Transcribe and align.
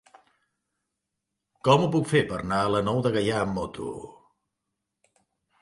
Com 1.69 1.83
ho 1.85 1.91
puc 1.97 2.09
fer 2.13 2.21
per 2.31 2.39
anar 2.39 2.63
a 2.63 2.71
la 2.77 2.81
Nou 2.89 3.05
de 3.09 3.13
Gaià 3.19 3.37
amb 3.43 3.55
moto? 3.61 3.91